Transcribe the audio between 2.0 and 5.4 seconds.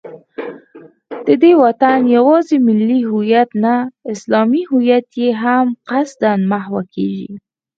یوازې ملي هویت نه، اسلامي هویت یې